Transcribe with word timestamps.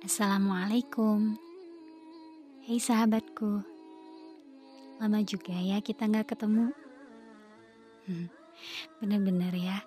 Assalamualaikum. 0.00 1.36
Hei 2.64 2.80
sahabatku. 2.80 3.60
Lama 4.98 5.20
juga 5.24 5.56
ya 5.56 5.80
kita 5.84 6.08
nggak 6.08 6.32
ketemu. 6.32 6.72
Hmm, 8.08 8.28
Bener-bener 8.98 9.54
ya. 9.56 9.78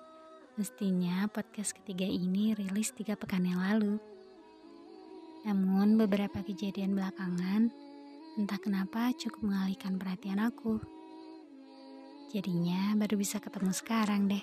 Mestinya 0.57 1.25
podcast 1.29 1.73
ketiga 1.73 2.05
ini 2.05 2.53
rilis 2.53 2.93
tiga 2.93 3.17
pekan 3.17 3.45
yang 3.45 3.61
lalu. 3.61 3.97
Namun 5.43 5.97
beberapa 5.97 6.39
kejadian 6.45 6.93
belakangan 6.93 7.73
Entah 8.33 8.57
kenapa 8.57 9.13
cukup 9.13 9.45
mengalihkan 9.45 10.01
perhatian 10.01 10.41
aku. 10.41 10.81
Jadinya 12.33 12.97
baru 12.97 13.13
bisa 13.13 13.37
ketemu 13.37 13.69
sekarang 13.69 14.25
deh. 14.25 14.41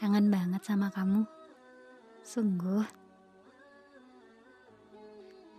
Kangen 0.00 0.32
banget 0.32 0.64
sama 0.64 0.88
kamu. 0.88 1.28
Sungguh 2.24 2.88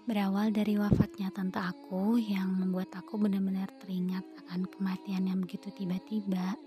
Berawal 0.09 0.49
dari 0.49 0.73
wafatnya 0.73 1.29
tante 1.29 1.61
aku 1.61 2.17
yang 2.17 2.57
membuat 2.57 2.89
aku 2.97 3.21
benar-benar 3.21 3.69
teringat 3.77 4.25
akan 4.41 4.65
kematian 4.65 5.29
yang 5.29 5.37
begitu 5.37 5.69
tiba-tiba. 5.69 6.57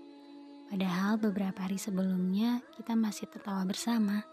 Padahal 0.71 1.19
beberapa 1.19 1.67
hari 1.67 1.75
sebelumnya 1.75 2.63
kita 2.79 2.95
masih 2.95 3.27
tertawa 3.27 3.67
bersama. 3.67 4.23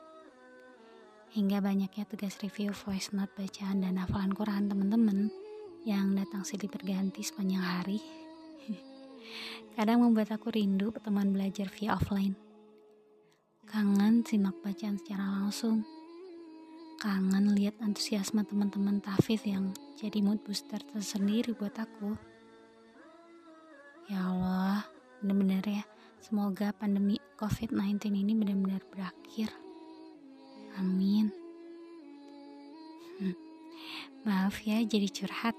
Hingga 1.34 1.59
banyaknya 1.59 2.06
tugas 2.06 2.38
review 2.38 2.70
voice 2.70 3.10
note 3.10 3.34
bacaan 3.34 3.82
dan 3.82 3.98
hafalan 3.98 4.30
Quran 4.30 4.70
teman-teman 4.70 5.27
yang 5.82 6.15
datang 6.15 6.46
silih 6.46 6.70
berganti 6.70 7.27
sepanjang 7.27 7.66
hari. 7.66 7.98
Kadang 9.74 10.06
membuat 10.06 10.30
aku 10.38 10.54
rindu 10.54 10.95
pertemuan 10.95 11.34
belajar 11.34 11.66
via 11.66 11.98
offline. 11.98 12.38
Kangen 13.66 14.23
simak 14.23 14.54
bacaan 14.62 15.02
secara 15.02 15.27
langsung 15.27 15.82
kangen 17.00 17.56
lihat 17.56 17.80
antusiasme 17.80 18.45
teman-teman 18.45 19.00
Tafid 19.00 19.40
yang 19.48 19.73
jadi 19.96 20.20
mood 20.20 20.45
booster 20.45 20.76
tersendiri 20.84 21.57
buat 21.57 21.73
aku. 21.80 22.12
Ya 24.12 24.29
Allah, 24.29 24.84
benar-benar 25.24 25.65
ya, 25.65 25.80
semoga 26.20 26.76
pandemi 26.76 27.16
COVID-19 27.40 28.04
ini 28.12 28.37
benar-benar 28.37 28.84
berakhir. 28.92 29.48
Amin. 30.76 31.32
Hmm. 33.16 33.37
Maaf 34.29 34.60
ya 34.60 34.85
jadi 34.85 35.09
curhat. 35.09 35.57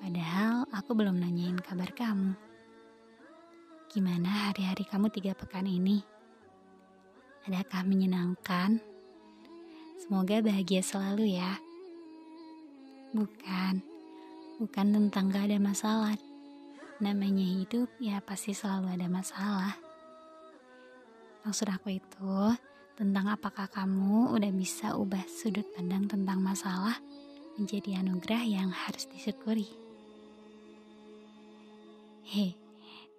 Padahal 0.00 0.64
aku 0.72 0.96
belum 0.96 1.20
nanyain 1.20 1.60
kabar 1.60 1.92
kamu. 1.92 2.32
Gimana 3.92 4.48
hari-hari 4.48 4.88
kamu 4.88 5.12
tiga 5.12 5.36
pekan 5.36 5.68
ini? 5.68 6.00
Adakah 7.44 7.84
menyenangkan? 7.84 8.91
Semoga 10.02 10.42
bahagia 10.42 10.82
selalu 10.82 11.38
ya. 11.38 11.62
Bukan, 13.14 13.78
bukan 14.58 14.86
tentang 14.98 15.30
gak 15.30 15.46
ada 15.46 15.62
masalah. 15.62 16.18
Namanya 16.98 17.46
hidup 17.46 17.86
ya 18.02 18.18
pasti 18.18 18.50
selalu 18.50 18.98
ada 18.98 19.06
masalah. 19.06 19.78
Maksud 21.46 21.70
aku 21.70 22.02
itu 22.02 22.34
tentang 22.98 23.30
apakah 23.30 23.70
kamu 23.70 24.34
udah 24.34 24.50
bisa 24.50 24.98
ubah 24.98 25.22
sudut 25.30 25.70
pandang 25.70 26.10
tentang 26.10 26.42
masalah 26.42 26.98
menjadi 27.54 28.02
anugerah 28.02 28.42
yang 28.42 28.74
harus 28.74 29.06
disyukuri. 29.06 29.70
Hei, 32.26 32.58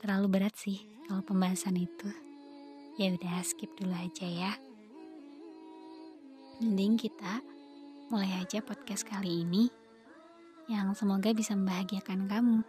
terlalu 0.04 0.28
berat 0.36 0.60
sih 0.60 0.84
kalau 1.08 1.24
pembahasan 1.24 1.80
itu. 1.80 2.12
Ya 3.00 3.08
udah 3.16 3.40
skip 3.40 3.72
dulu 3.80 3.96
aja 3.96 4.28
ya. 4.28 4.52
Mending 6.62 7.02
kita 7.02 7.42
mulai 8.14 8.30
aja 8.38 8.62
podcast 8.62 9.10
kali 9.10 9.42
ini 9.42 9.74
yang 10.70 10.94
semoga 10.94 11.34
bisa 11.34 11.58
membahagiakan 11.58 12.30
kamu. 12.30 12.62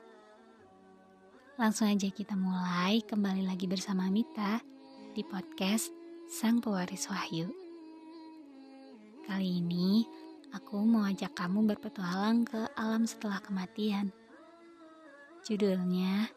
Langsung 1.60 1.92
aja 1.92 2.08
kita 2.08 2.32
mulai 2.32 3.04
kembali 3.04 3.44
lagi 3.44 3.68
bersama 3.68 4.08
Mita 4.08 4.64
di 5.12 5.20
podcast 5.20 5.92
Sang 6.32 6.64
Pewaris 6.64 7.12
Wahyu. 7.12 7.52
Kali 9.28 9.60
ini 9.60 10.08
aku 10.56 10.80
mau 10.80 11.04
ajak 11.04 11.36
kamu 11.36 11.76
berpetualang 11.76 12.48
ke 12.48 12.64
alam 12.80 13.04
setelah 13.04 13.44
kematian. 13.44 14.08
Judulnya 15.44 16.32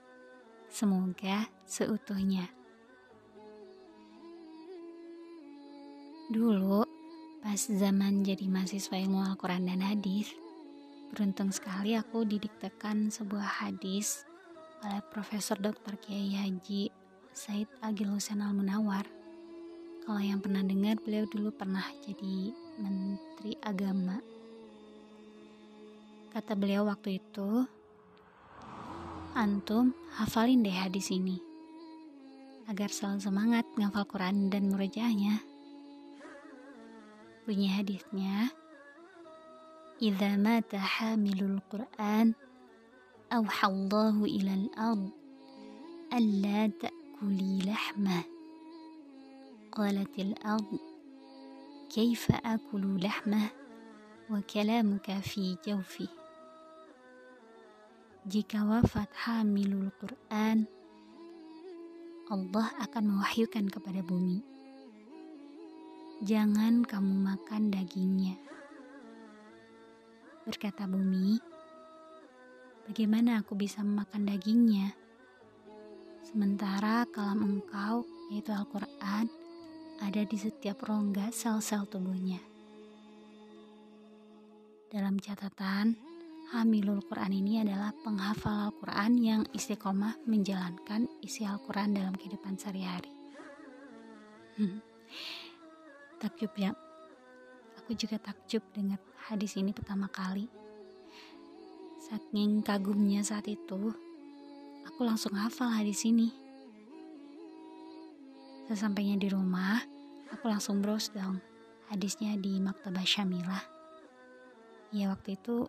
Semoga 0.67 1.47
Seutuhnya. 1.63 2.51
Dulu, 6.27 6.96
Pas 7.47 7.63
zaman 7.63 8.27
jadi 8.27 8.43
mahasiswa 8.51 8.99
ilmu 9.07 9.23
Al-Quran 9.23 9.71
dan 9.71 9.79
hadis, 9.79 10.35
beruntung 11.15 11.47
sekali 11.55 11.95
aku 11.95 12.27
didiktekan 12.27 13.07
sebuah 13.07 13.63
hadis 13.63 14.27
oleh 14.83 14.99
Profesor 15.15 15.55
Dr. 15.55 15.95
Kiai 15.95 16.35
Haji 16.35 16.91
Said 17.31 17.71
Agil 17.79 18.11
Hussein 18.11 18.43
Al-Munawar. 18.43 19.07
Kalau 20.03 20.19
yang 20.19 20.43
pernah 20.43 20.59
dengar, 20.59 20.99
beliau 20.99 21.23
dulu 21.31 21.55
pernah 21.55 21.87
jadi 22.03 22.51
Menteri 22.83 23.55
Agama. 23.63 24.19
Kata 26.35 26.51
beliau 26.51 26.83
waktu 26.83 27.23
itu, 27.23 27.63
Antum 29.39 29.95
hafalin 30.19 30.67
deh 30.67 30.75
hadis 30.75 31.15
ini 31.15 31.39
agar 32.67 32.91
selalu 32.91 33.23
semangat 33.23 33.63
ngafal 33.79 34.03
Quran 34.03 34.51
dan 34.51 34.67
murajahnya. 34.67 35.39
Bunyi 37.47 37.71
hadisnya, 37.71 38.51
"Idza 40.03 40.35
mata 40.35 40.83
hamilul 40.83 41.63
Qur'an, 41.71 42.35
auhallahu 43.31 44.27
ilal 44.27 44.67
ard 44.75 45.15
alla 46.11 46.67
ta'kuli 46.75 47.63
lahmah." 47.63 48.27
Qalatil 49.71 50.35
ard, 50.43 50.67
"Kaifa 51.87 52.35
akulu 52.43 52.99
lahmah 52.99 53.47
wa 54.27 54.43
kalamuka 54.43 55.23
fi 55.23 55.55
jawfi?" 55.63 56.11
Jika 58.27 58.59
wafat 58.67 59.07
hamilul 59.23 59.87
Qur'an, 59.95 60.67
Allah 62.27 62.67
akan 62.83 63.03
mewahyukan 63.15 63.71
kepada 63.71 64.03
bumi 64.03 64.56
jangan 66.25 66.81
kamu 66.81 67.13
makan 67.13 67.69
dagingnya. 67.69 68.37
Berkata 70.47 70.89
bumi, 70.89 71.37
bagaimana 72.89 73.43
aku 73.43 73.53
bisa 73.53 73.83
memakan 73.85 74.25
dagingnya? 74.25 74.95
Sementara 76.25 77.05
kalam 77.13 77.43
engkau, 77.43 78.07
yaitu 78.33 78.49
Al-Quran, 78.49 79.29
ada 80.01 80.21
di 80.25 80.37
setiap 80.39 80.81
rongga 80.83 81.29
sel-sel 81.29 81.85
tubuhnya. 81.85 82.41
Dalam 84.87 85.19
catatan, 85.19 85.99
Hamilul 86.47 87.03
Quran 87.03 87.35
ini 87.35 87.59
adalah 87.59 87.91
penghafal 88.07 88.71
Al-Quran 88.71 89.11
yang 89.19 89.41
istiqomah 89.51 90.15
menjalankan 90.23 91.11
isi 91.19 91.43
Al-Quran 91.43 91.91
dalam 91.91 92.15
kehidupan 92.15 92.55
sehari-hari. 92.55 93.11
Hmm. 94.55 94.79
Takjub 96.17 96.53
ya. 96.57 96.71
Aku 97.83 97.93
juga 97.93 98.17
takjub 98.17 98.65
dengar 98.73 98.97
hadis 99.29 99.55
ini 99.55 99.71
pertama 99.71 100.09
kali. 100.09 100.49
Saking 102.01 102.65
kagumnya 102.65 103.21
saat 103.21 103.45
itu, 103.45 103.93
aku 104.87 105.01
langsung 105.05 105.37
hafal 105.37 105.69
hadis 105.69 106.03
ini. 106.03 106.33
Sesampainya 108.67 109.15
di 109.15 109.31
rumah, 109.31 109.79
aku 110.33 110.49
langsung 110.49 110.83
browse 110.83 111.13
dong 111.15 111.39
hadisnya 111.87 112.35
di 112.35 112.59
Maktabah 112.59 113.07
Syamilah. 113.07 113.63
Ya 114.91 115.11
waktu 115.11 115.39
itu 115.39 115.67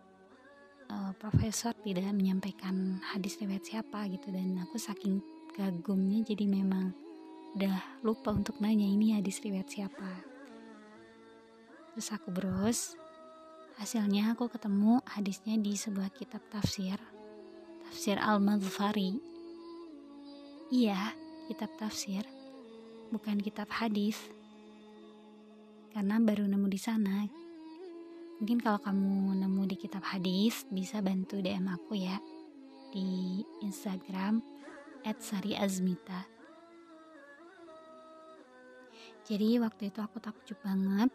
uh, 0.91 1.11
profesor 1.19 1.71
tidak 1.83 2.11
menyampaikan 2.11 2.99
hadis 3.15 3.39
riwayat 3.39 3.63
siapa 3.63 4.07
gitu 4.11 4.31
dan 4.31 4.59
aku 4.63 4.75
saking 4.75 5.23
kagumnya 5.55 6.23
jadi 6.23 6.47
memang 6.47 6.95
udah 7.57 8.03
lupa 8.05 8.31
untuk 8.31 8.61
nanya 8.61 8.85
ini 8.85 9.17
hadis 9.17 9.41
riwayat 9.41 9.67
siapa 9.67 10.28
Terus 11.99 12.15
aku 12.15 12.31
browse, 12.31 12.95
hasilnya 13.75 14.31
aku 14.31 14.47
ketemu 14.47 15.03
hadisnya 15.03 15.59
di 15.59 15.75
sebuah 15.75 16.07
kitab 16.15 16.39
tafsir, 16.47 16.95
tafsir 17.83 18.15
Al-Madfari. 18.15 19.19
Iya, 20.71 21.11
kitab 21.51 21.67
tafsir, 21.75 22.23
bukan 23.11 23.43
kitab 23.43 23.67
hadis. 23.75 24.15
Karena 25.91 26.23
baru 26.23 26.47
nemu 26.47 26.71
di 26.71 26.79
sana. 26.79 27.27
Mungkin 28.39 28.63
kalau 28.63 28.79
kamu 28.79 29.35
nemu 29.43 29.67
di 29.67 29.75
kitab 29.75 30.07
hadis, 30.07 30.63
bisa 30.71 31.03
bantu 31.03 31.43
DM 31.43 31.67
aku 31.67 31.99
ya 31.99 32.15
di 32.95 33.43
Instagram 33.59 34.39
@sariazmita. 35.03 36.31
Jadi 39.27 39.59
waktu 39.59 39.91
itu 39.91 39.99
aku 39.99 40.23
takjub 40.23 40.63
banget 40.63 41.11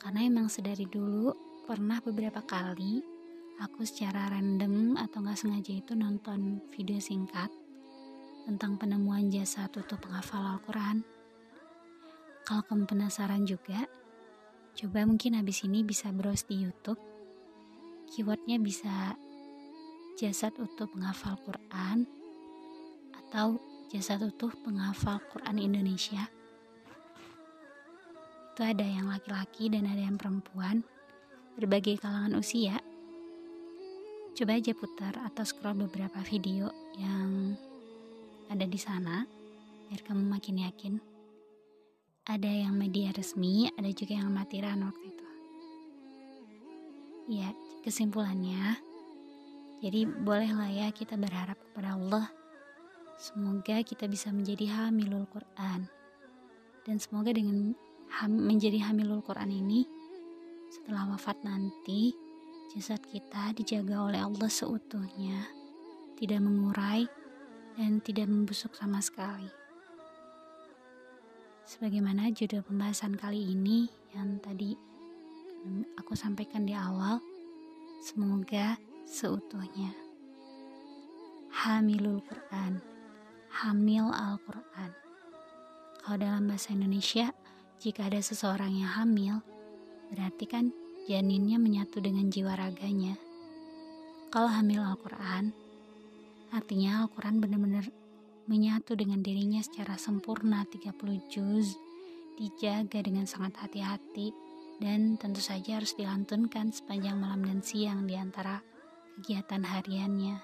Karena 0.00 0.24
emang 0.24 0.48
sedari 0.48 0.88
dulu 0.88 1.28
pernah 1.68 2.00
beberapa 2.00 2.40
kali 2.40 3.04
aku 3.60 3.84
secara 3.84 4.32
random 4.32 4.96
atau 4.96 5.20
nggak 5.20 5.36
sengaja 5.36 5.76
itu 5.76 5.92
nonton 5.92 6.64
video 6.72 6.96
singkat 6.96 7.52
tentang 8.48 8.80
penemuan 8.80 9.28
jasa 9.28 9.68
tutup 9.68 10.00
penghafal 10.00 10.56
Al-Quran. 10.56 11.04
Kalau 12.48 12.64
kamu 12.64 12.88
penasaran 12.88 13.44
juga, 13.44 13.84
coba 14.72 15.04
mungkin 15.04 15.36
habis 15.36 15.60
ini 15.68 15.84
bisa 15.84 16.08
browse 16.10 16.48
di 16.48 16.64
YouTube. 16.64 16.98
Keywordnya 18.10 18.56
bisa 18.56 19.14
jasad 20.16 20.56
utuh 20.56 20.88
penghafal 20.88 21.36
Quran 21.44 22.08
atau 23.14 23.60
jasad 23.92 24.24
utuh 24.24 24.50
penghafal 24.64 25.20
Quran 25.30 25.60
Indonesia. 25.60 26.26
Itu 28.50 28.66
ada 28.66 28.82
yang 28.82 29.08
laki-laki 29.08 29.70
dan 29.70 29.86
ada 29.86 30.02
yang 30.02 30.18
perempuan, 30.18 30.82
berbagai 31.54 32.02
kalangan 32.02 32.34
usia. 32.36 32.82
Coba 34.34 34.58
aja 34.58 34.72
putar 34.74 35.14
atau 35.26 35.44
scroll 35.46 35.86
beberapa 35.86 36.22
video 36.26 36.70
yang 36.98 37.54
ada 38.50 38.66
di 38.66 38.78
sana 38.78 39.22
biar 39.90 40.02
kamu 40.06 40.22
makin 40.26 40.56
yakin. 40.66 40.94
Ada 42.30 42.46
yang 42.46 42.78
media 42.78 43.10
resmi, 43.10 43.66
ada 43.74 43.90
juga 43.90 44.18
yang 44.18 44.30
amatiran 44.30 44.86
waktu 44.86 45.06
itu. 45.10 45.26
Ya, 47.30 47.50
kesimpulannya, 47.82 48.78
jadi 49.80 50.04
bolehlah 50.04 50.68
ya 50.68 50.88
kita 50.92 51.16
berharap 51.16 51.56
kepada 51.56 51.96
Allah. 51.96 52.28
Semoga 53.16 53.80
kita 53.80 54.04
bisa 54.06 54.28
menjadi 54.28 54.68
hamilul 54.68 55.24
Quran. 55.32 55.88
Dan 56.84 56.96
semoga 57.00 57.32
dengan 57.32 57.72
ham, 58.18 58.32
menjadi 58.34 58.82
hamilul 58.90 59.22
Quran 59.22 59.50
ini, 59.54 59.86
setelah 60.70 61.14
wafat 61.14 61.42
nanti, 61.46 62.14
jasad 62.74 63.02
kita 63.06 63.54
dijaga 63.54 64.06
oleh 64.06 64.20
Allah 64.22 64.50
seutuhnya, 64.50 65.46
tidak 66.18 66.40
mengurai, 66.42 67.06
dan 67.78 68.02
tidak 68.02 68.26
membusuk 68.26 68.74
sama 68.74 68.98
sekali. 68.98 69.48
Sebagaimana 71.70 72.34
judul 72.34 72.66
pembahasan 72.66 73.14
kali 73.14 73.54
ini 73.54 73.86
yang 74.10 74.42
tadi 74.42 74.74
aku 75.94 76.18
sampaikan 76.18 76.66
di 76.66 76.74
awal, 76.74 77.22
semoga 78.02 78.74
seutuhnya. 79.06 79.94
Hamilul 81.50 82.22
Quran, 82.26 82.78
hamil 83.50 84.06
Al-Quran. 84.10 84.90
Kalau 86.00 86.16
dalam 86.16 86.48
bahasa 86.48 86.72
Indonesia, 86.72 87.34
jika 87.80 88.06
ada 88.06 88.20
seseorang 88.20 88.76
yang 88.76 88.92
hamil, 89.00 89.34
berarti 90.12 90.44
kan 90.44 90.70
janinnya 91.08 91.56
menyatu 91.56 91.98
dengan 91.98 92.28
jiwa 92.28 92.54
raganya. 92.54 93.16
Kalau 94.30 94.52
hamil 94.52 94.84
Al-Quran, 94.84 95.50
Artinya 96.50 97.06
Al-Quran 97.06 97.38
benar-benar 97.38 97.86
menyatu 98.50 98.98
dengan 98.98 99.22
dirinya 99.22 99.62
secara 99.62 99.94
sempurna 99.94 100.66
30 100.66 100.90
juz, 101.30 101.78
dijaga 102.34 102.98
dengan 103.06 103.22
sangat 103.22 103.54
hati-hati, 103.62 104.34
dan 104.82 105.14
tentu 105.14 105.38
saja 105.38 105.78
harus 105.78 105.94
dilantunkan 105.94 106.74
sepanjang 106.74 107.14
malam 107.22 107.46
dan 107.46 107.62
siang 107.62 108.10
di 108.10 108.18
antara 108.18 108.58
kegiatan 109.14 109.62
hariannya. 109.62 110.42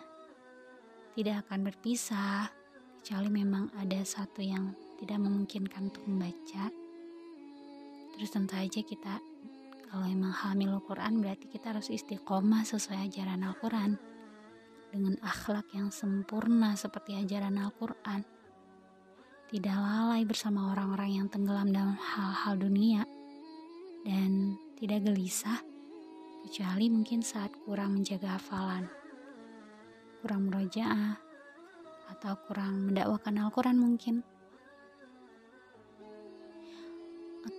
Tidak 1.18 1.36
akan 1.42 1.60
berpisah, 1.66 2.54
kecuali 3.02 3.42
memang 3.42 3.74
ada 3.74 3.98
satu 4.06 4.46
yang 4.46 4.78
tidak 5.02 5.18
memungkinkan 5.18 5.90
untuk 5.90 6.06
membaca. 6.06 6.70
Terus 8.16 8.32
tentu 8.32 8.56
aja 8.56 8.80
kita 8.80 9.20
kalau 9.86 10.04
emang 10.08 10.32
hamil 10.32 10.76
Al-Quran 10.76 11.22
berarti 11.22 11.46
kita 11.46 11.76
harus 11.76 11.92
istiqomah 11.92 12.64
sesuai 12.64 13.06
ajaran 13.06 13.44
Al-Quran 13.44 13.96
dengan 14.90 15.14
akhlak 15.20 15.68
yang 15.76 15.92
sempurna 15.92 16.72
seperti 16.74 17.16
ajaran 17.20 17.60
Al-Quran. 17.60 18.24
Tidak 19.46 19.76
lalai 19.76 20.26
bersama 20.26 20.74
orang-orang 20.74 21.22
yang 21.22 21.26
tenggelam 21.30 21.70
dalam 21.70 21.94
hal-hal 21.94 22.58
dunia 22.58 23.06
dan 24.02 24.58
tidak 24.74 25.06
gelisah 25.06 25.62
kecuali 26.46 26.90
mungkin 26.90 27.22
saat 27.22 27.54
kurang 27.62 27.98
menjaga 27.98 28.38
hafalan, 28.38 28.90
kurang 30.22 30.50
merojaah, 30.50 31.18
atau 32.10 32.34
kurang 32.46 32.90
mendakwakan 32.90 33.42
Al-Quran 33.42 33.78
mungkin. 33.78 34.22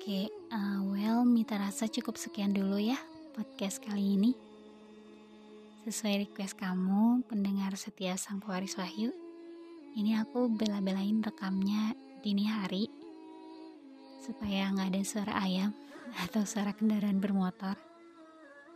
Oke, 0.08 0.24
okay, 0.24 0.56
uh, 0.56 0.80
well, 0.88 1.28
Mita 1.28 1.60
rasa 1.60 1.84
cukup 1.92 2.16
sekian 2.16 2.56
dulu 2.56 2.80
ya 2.80 2.96
podcast 3.36 3.84
kali 3.84 4.16
ini. 4.16 4.32
Sesuai 5.84 6.24
request 6.24 6.56
kamu, 6.56 7.28
pendengar 7.28 7.76
setia 7.76 8.16
Sang 8.16 8.40
Pewaris 8.40 8.80
Wahyu, 8.80 9.12
ini 10.00 10.16
aku 10.16 10.48
bela-belain 10.48 11.20
rekamnya 11.20 11.92
dini 12.24 12.48
hari 12.48 12.88
supaya 14.24 14.72
nggak 14.72 14.96
ada 14.96 15.02
suara 15.04 15.34
ayam 15.44 15.76
atau 16.24 16.48
suara 16.48 16.72
kendaraan 16.72 17.20
bermotor. 17.20 17.76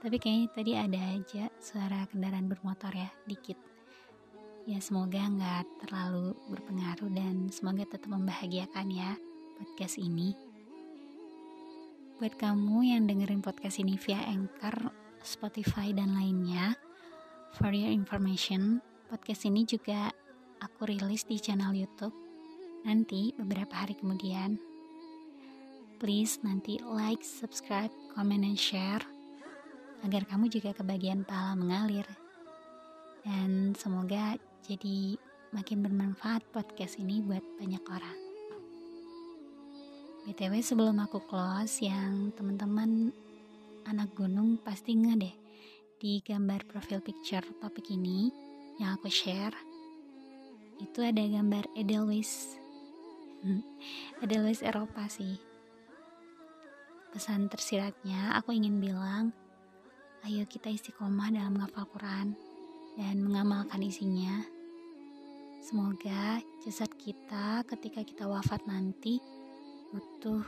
Tapi 0.04 0.20
kayaknya 0.20 0.48
tadi 0.52 0.72
ada 0.76 1.00
aja 1.16 1.48
suara 1.64 2.12
kendaraan 2.12 2.52
bermotor 2.52 2.92
ya, 2.92 3.08
dikit. 3.24 3.56
Ya 4.68 4.84
semoga 4.84 5.24
nggak 5.32 5.88
terlalu 5.88 6.36
berpengaruh 6.52 7.08
dan 7.16 7.48
semoga 7.56 7.88
tetap 7.88 8.12
membahagiakan 8.12 8.92
ya 8.92 9.16
podcast 9.56 9.96
ini. 9.96 10.51
Buat 12.22 12.38
kamu 12.38 12.86
yang 12.86 13.10
dengerin 13.10 13.42
podcast 13.42 13.82
ini 13.82 13.98
via 13.98 14.22
Anchor, 14.30 14.94
Spotify, 15.26 15.90
dan 15.90 16.14
lainnya, 16.14 16.78
For 17.58 17.74
your 17.74 17.90
information, 17.90 18.78
podcast 19.10 19.50
ini 19.50 19.66
juga 19.66 20.14
aku 20.62 20.86
rilis 20.86 21.26
di 21.26 21.42
channel 21.42 21.74
YouTube 21.74 22.14
nanti 22.86 23.34
beberapa 23.34 23.74
hari 23.74 23.98
kemudian. 23.98 24.62
Please 25.98 26.38
nanti 26.46 26.78
like, 26.86 27.26
subscribe, 27.26 27.90
comment, 28.14 28.46
and 28.46 28.62
share 28.62 29.02
agar 30.06 30.22
kamu 30.30 30.46
juga 30.54 30.78
kebagian 30.78 31.26
pahala 31.26 31.58
mengalir. 31.58 32.06
Dan 33.26 33.74
semoga 33.74 34.38
jadi 34.62 35.18
makin 35.58 35.82
bermanfaat 35.82 36.46
podcast 36.54 37.02
ini 37.02 37.18
buat 37.26 37.42
banyak 37.58 37.82
orang. 37.90 38.31
BTW 40.22 40.62
sebelum 40.62 41.02
aku 41.02 41.18
close 41.26 41.82
yang 41.82 42.30
teman-teman 42.38 43.10
anak 43.90 44.14
gunung 44.14 44.62
pasti 44.62 44.94
nge 44.94 45.14
deh 45.18 45.36
di 45.98 46.22
gambar 46.22 46.62
profil 46.70 47.02
picture 47.02 47.42
topik 47.58 47.90
ini 47.90 48.30
yang 48.78 48.94
aku 48.94 49.10
share 49.10 49.54
itu 50.78 51.02
ada 51.02 51.26
gambar 51.26 51.66
Edelweiss. 51.74 52.58
Edelweiss 54.22 54.62
Eropa 54.62 55.10
sih. 55.10 55.42
Pesan 57.10 57.50
tersiratnya 57.50 58.38
aku 58.38 58.54
ingin 58.54 58.78
bilang 58.78 59.34
ayo 60.22 60.46
kita 60.46 60.70
istiqomah 60.70 61.34
dalam 61.34 61.58
menghafal 61.58 61.90
Quran 61.90 62.38
dan 62.94 63.26
mengamalkan 63.26 63.82
isinya. 63.82 64.46
Semoga 65.66 66.42
jasad 66.62 66.94
kita 66.98 67.66
ketika 67.66 68.06
kita 68.06 68.30
wafat 68.30 68.66
nanti 68.70 69.18
utuh 69.92 70.44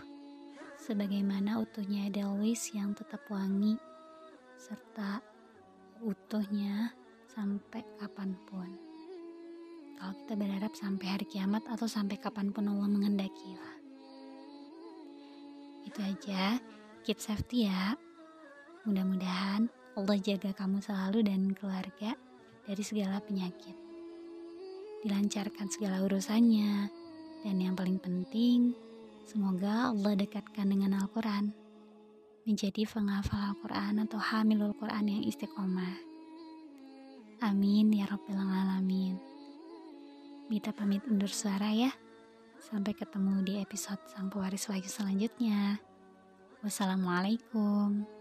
sebagaimana 0.79 1.59
utuhnya 1.59 2.07
Edelweiss 2.11 2.75
yang 2.75 2.91
tetap 2.95 3.23
wangi 3.31 3.75
serta 4.55 5.19
utuhnya 6.03 6.91
sampai 7.31 7.83
kapan 7.99 8.35
pun. 8.47 8.69
Kalau 9.99 10.13
kita 10.19 10.33
berharap 10.35 10.73
sampai 10.75 11.07
hari 11.15 11.25
kiamat 11.27 11.63
atau 11.67 11.87
sampai 11.87 12.19
kapan 12.19 12.51
pun 12.51 12.67
Allah 12.67 12.91
mengendaki 12.91 13.55
lah. 13.55 13.75
Itu 15.87 15.99
aja. 16.03 16.59
Keep 17.03 17.19
safety 17.19 17.67
ya. 17.67 17.95
Mudah-mudahan 18.83 19.67
Allah 19.95 20.17
jaga 20.19 20.51
kamu 20.51 20.83
selalu 20.83 21.23
dan 21.23 21.55
keluarga 21.55 22.15
dari 22.67 22.83
segala 22.83 23.23
penyakit. 23.23 23.75
Dilancarkan 25.03 25.67
segala 25.71 26.03
urusannya. 26.03 26.91
Dan 27.43 27.59
yang 27.59 27.75
paling 27.75 27.99
penting, 27.99 28.71
semoga 29.23 29.91
Allah 29.91 30.13
dekatkan 30.19 30.67
dengan 30.69 30.99
Al-Quran 30.99 31.55
menjadi 32.43 32.83
penghafal 32.83 33.55
Al-Quran 33.55 34.03
atau 34.03 34.19
hamilul 34.19 34.75
Quran 34.75 35.07
yang 35.07 35.23
istiqomah. 35.23 35.95
Amin 37.43 37.91
ya 37.91 38.07
Rabbal 38.07 38.39
Alamin. 38.39 39.15
Mita 40.51 40.75
pamit 40.75 41.03
undur 41.07 41.31
suara 41.31 41.71
ya. 41.71 41.91
Sampai 42.59 42.95
ketemu 42.95 43.43
di 43.43 43.53
episode 43.59 43.99
Sang 44.07 44.31
Pewaris 44.31 44.67
Wahyu 44.71 44.87
selanjutnya. 44.87 45.79
Wassalamualaikum. 46.63 48.12